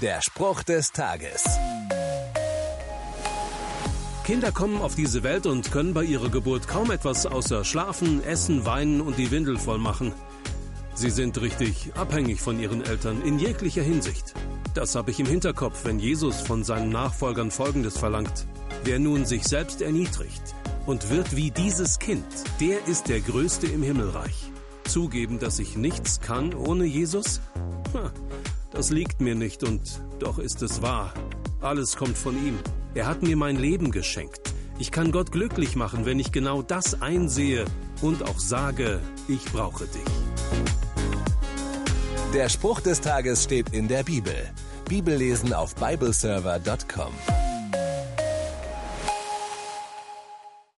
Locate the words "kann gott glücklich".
34.90-35.76